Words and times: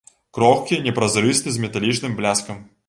Крохкі, 0.37 0.79
непразрысты, 0.87 1.47
з 1.57 1.63
металічным 1.67 2.19
бляскам. 2.23 2.69